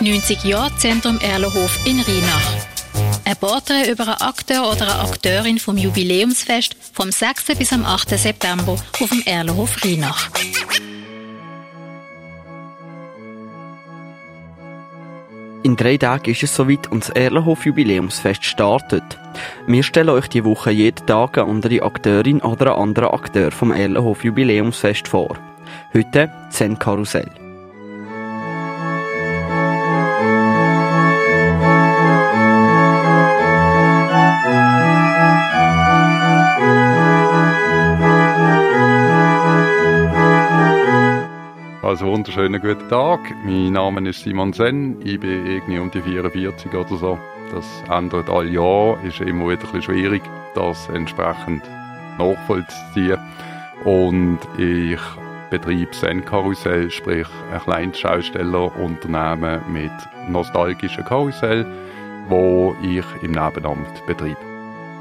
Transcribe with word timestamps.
90 0.00 0.44
Jahre 0.44 0.76
Zentrum 0.76 1.18
Erlenhof 1.20 1.78
in 1.86 2.00
Rheinach. 2.00 2.66
Ein 3.24 3.36
Porträt 3.36 3.90
über 3.90 4.02
einen 4.04 4.20
Akteur 4.20 4.70
oder 4.70 4.82
eine 4.82 5.08
Akteurin 5.08 5.58
vom 5.58 5.78
Jubiläumsfest 5.78 6.76
vom 6.92 7.10
6. 7.10 7.56
bis 7.58 7.72
am 7.72 7.84
8. 7.84 8.10
September 8.10 8.72
auf 8.72 9.08
dem 9.08 9.22
Erlenhof 9.24 9.82
Rheinach. 9.82 10.28
In 15.62 15.76
drei 15.76 15.96
Tagen 15.96 16.30
ist 16.30 16.42
es 16.42 16.54
soweit 16.54 16.92
und 16.92 17.02
das 17.02 17.10
Erlenhof 17.10 17.64
Jubiläumsfest 17.64 18.44
startet. 18.44 19.18
Wir 19.66 19.82
stellen 19.82 20.10
euch 20.10 20.28
die 20.28 20.44
Woche 20.44 20.70
jeden 20.70 21.06
Tag 21.06 21.38
eine 21.38 21.48
andere 21.48 21.82
Akteurin 21.82 22.40
oder 22.40 22.72
einen 22.72 22.90
anderen 22.90 23.08
Akteur 23.08 23.50
vom 23.50 23.72
Erlenhof 23.72 24.24
Jubiläumsfest 24.24 25.08
vor. 25.08 25.36
Heute 25.94 26.30
Zen 26.50 26.78
Karussell. 26.78 27.45
Also 41.96 42.08
wunderschönen 42.08 42.60
guten 42.60 42.90
Tag. 42.90 43.20
Mein 43.42 43.72
Name 43.72 44.06
ist 44.10 44.22
Simon 44.22 44.52
Sen. 44.52 45.00
Ich 45.02 45.18
bin 45.18 45.46
irgendwie 45.46 45.78
um 45.78 45.90
die 45.90 46.02
44 46.02 46.74
oder 46.74 46.94
so. 46.94 47.18
Das 47.50 47.64
ändert 47.90 48.28
alle 48.28 48.50
Jahre. 48.50 48.98
Ist 49.02 49.22
immer 49.22 49.48
wieder 49.48 49.66
ein 49.72 49.80
schwierig, 49.80 50.20
das 50.54 50.90
entsprechend 50.90 51.62
nachvollziehen. 52.18 53.16
Und 53.84 54.40
ich 54.58 55.00
betreibe 55.48 55.90
Zen 55.92 56.22
Karussell, 56.22 56.90
sprich 56.90 57.28
ein 57.50 57.60
kleines 57.60 57.98
Schaustellerunternehmen 57.98 59.62
mit 59.72 59.92
nostalgischen 60.28 61.06
Karussell, 61.06 61.64
wo 62.28 62.76
ich 62.82 63.06
im 63.22 63.30
Nebenamt 63.30 64.06
betreibe. 64.06 64.36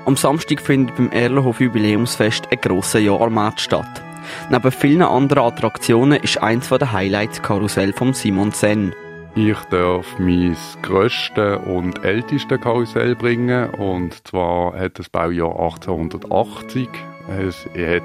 Am 0.05 0.15
Samstag 0.15 0.61
findet 0.61 0.95
beim 0.95 1.11
Erlenhof 1.11 1.59
Jubiläumsfest 1.59 2.49
ein 2.53 2.61
grosser 2.61 2.99
Jahrmarkt 2.99 3.59
statt. 3.59 4.04
Neben 4.49 4.71
vielen 4.71 5.01
anderen 5.01 5.43
Attraktionen 5.43 6.21
ist 6.21 6.41
eins 6.41 6.69
der 6.69 6.91
Highlights 6.91 7.41
Karussell 7.41 7.93
von 7.93 8.13
Simon 8.13 8.51
Sen. 8.51 8.93
Ich 9.35 9.57
darf 9.69 10.17
mein 10.17 10.55
grösstes 10.81 11.59
und 11.65 12.05
ältestes 12.05 12.61
Karussell 12.61 13.15
bringen 13.15 13.69
und 13.71 14.25
zwar 14.25 14.79
hat 14.79 14.97
das 14.97 15.09
Baujahr 15.09 15.59
1880. 15.59 16.87
Es 17.27 17.65
hat 17.65 18.03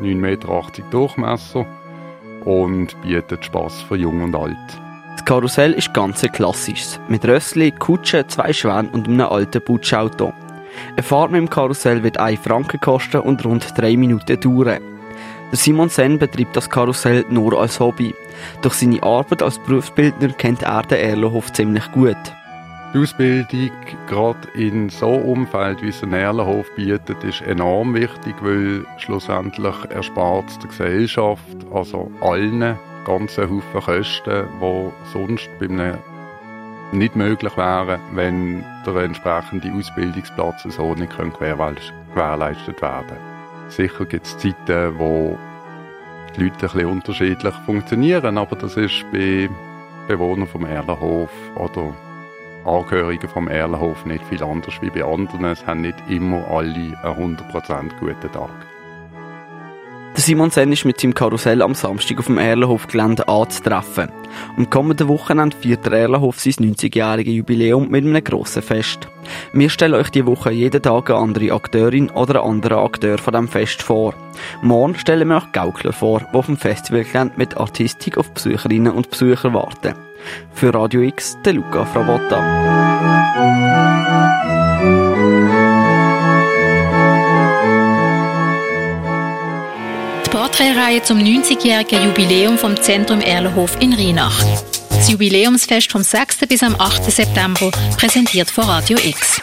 9,80 0.00 0.14
Meter 0.14 0.62
Durchmesser 0.90 1.66
und 2.44 3.00
bietet 3.02 3.44
Spass 3.44 3.82
für 3.82 3.96
Jung 3.96 4.22
und 4.22 4.36
Alt. 4.36 4.56
Das 5.16 5.24
Karussell 5.24 5.72
ist 5.72 5.92
ganz 5.92 6.22
klassisch, 6.22 7.00
mit 7.08 7.26
Rössli, 7.26 7.72
Kutsche, 7.72 8.26
zwei 8.28 8.52
Schwänen 8.52 8.90
und 8.90 9.08
einem 9.08 9.22
alten 9.22 9.60
Putschauto. 9.60 10.32
Eine 10.92 11.02
Fahrt 11.02 11.32
mit 11.32 11.40
dem 11.40 11.50
Karussell 11.50 12.04
wird 12.04 12.18
1 12.18 12.40
Franken 12.40 12.78
kosten 12.80 13.20
und 13.22 13.44
rund 13.44 13.76
3 13.76 13.96
Minuten 13.96 14.38
dauern. 14.38 14.97
Simon 15.52 15.88
Sen 15.88 16.18
betreibt 16.18 16.56
das 16.56 16.68
Karussell 16.68 17.24
nur 17.30 17.58
als 17.58 17.80
Hobby. 17.80 18.14
Durch 18.60 18.74
seine 18.74 19.02
Arbeit 19.02 19.42
als 19.42 19.58
Berufsbildner 19.58 20.28
kennt 20.28 20.62
er 20.62 20.82
den 20.82 20.98
Erlenhof 20.98 21.50
ziemlich 21.52 21.90
gut. 21.92 22.16
Die 22.92 22.98
Ausbildung, 22.98 23.70
gerade 24.06 24.48
in 24.54 24.88
so 24.90 25.14
einem 25.14 25.24
Umfeld, 25.24 25.82
wie 25.82 25.88
es 25.88 26.02
ein 26.02 26.12
Erlenhof 26.12 26.66
bietet, 26.74 27.22
ist 27.24 27.42
enorm 27.42 27.94
wichtig, 27.94 28.34
weil 28.40 28.84
schlussendlich 28.98 29.74
erspart 29.90 30.48
es 30.48 30.58
der 30.58 30.68
Gesellschaft, 30.68 31.56
also 31.72 32.10
allen, 32.20 32.78
ganzen 33.06 33.44
Haufen 33.44 33.80
Kosten, 33.80 34.46
die 34.60 34.90
sonst 35.12 35.48
bei 35.58 35.66
einem 35.66 35.98
nicht 36.92 37.16
möglich 37.16 37.56
wären, 37.56 38.00
wenn 38.12 38.64
der 38.86 38.96
entsprechende 38.96 39.72
Ausbildungsplatz 39.72 40.62
so 40.62 40.94
nicht 40.94 41.16
gewährleistet 41.16 42.82
werden 42.82 43.08
kann. 43.08 43.37
Sicher 43.68 44.06
gibt 44.06 44.26
es 44.26 44.38
Zeiten, 44.38 44.98
wo 44.98 45.38
die 46.36 46.44
Leute 46.44 46.54
ein 46.54 46.60
bisschen 46.60 46.86
unterschiedlich 46.86 47.54
funktionieren, 47.66 48.38
aber 48.38 48.56
das 48.56 48.76
ist 48.76 49.04
bei 49.12 49.48
Bewohnern 50.06 50.48
vom 50.48 50.64
Erlenhof 50.64 51.30
oder 51.54 51.94
Angehörigen 52.64 53.28
vom 53.28 53.48
Erlenhof 53.48 54.04
nicht 54.04 54.24
viel 54.24 54.42
anders 54.42 54.80
wie 54.80 54.90
bei 54.90 55.04
anderen. 55.04 55.44
Es 55.46 55.66
haben 55.66 55.82
nicht 55.82 55.96
immer 56.08 56.46
alle 56.48 56.98
einen 57.02 57.36
100% 57.38 57.98
guten 58.00 58.32
Tag. 58.32 58.77
Der 60.18 60.24
Simon 60.24 60.50
Sen 60.50 60.72
ist 60.72 60.84
mit 60.84 61.00
seinem 61.00 61.14
Karussell 61.14 61.62
am 61.62 61.76
Samstag 61.76 62.18
auf 62.18 62.26
dem 62.26 62.38
Erlenhof-Gelände 62.38 63.28
anzutreffen. 63.28 64.08
Am 64.56 64.68
kommenden 64.68 65.06
Wochenende 65.06 65.56
feiert 65.56 65.86
der 65.86 65.92
Erlenhof 65.92 66.40
sein 66.40 66.54
90-jähriges 66.54 67.30
Jubiläum 67.30 67.88
mit 67.88 68.04
einem 68.04 68.24
grossen 68.24 68.62
Fest. 68.62 69.06
Wir 69.52 69.70
stellen 69.70 69.94
euch 69.94 70.10
die 70.10 70.26
Woche 70.26 70.50
jeden 70.50 70.82
Tag 70.82 71.10
eine 71.10 71.20
andere 71.20 71.52
Akteurin 71.52 72.10
oder 72.10 72.42
einen 72.42 72.54
anderen 72.54 72.78
Akteur 72.78 73.18
von 73.18 73.32
diesem 73.32 73.46
Fest 73.46 73.80
vor. 73.80 74.12
Morgen 74.60 74.96
stellen 74.96 75.28
wir 75.28 75.36
euch 75.36 75.52
Gaukler 75.52 75.92
vor, 75.92 76.18
die 76.18 76.36
auf 76.36 76.46
dem 76.46 76.56
Festivalgelände 76.56 77.34
mit 77.36 77.56
Artistik 77.56 78.18
auf 78.18 78.28
Besucherinnen 78.32 78.92
und 78.92 79.10
Besucher 79.10 79.54
warten. 79.54 79.94
Für 80.52 80.74
Radio 80.74 81.02
X, 81.02 81.38
der 81.44 81.52
Luca 81.52 81.84
Fravotta. 81.84 82.42
Porträtreihe 90.30 91.02
zum 91.02 91.18
90-jährigen 91.18 92.04
Jubiläum 92.04 92.58
vom 92.58 92.80
Zentrum 92.80 93.20
Erlenhof 93.20 93.80
in 93.80 93.94
Rheinach. 93.94 94.44
Das 94.90 95.10
Jubiläumsfest 95.10 95.90
vom 95.90 96.02
6. 96.02 96.38
bis 96.48 96.62
am 96.62 96.74
8. 96.78 97.04
September 97.10 97.70
präsentiert 97.96 98.50
von 98.50 98.64
Radio 98.64 98.98
X. 99.02 99.40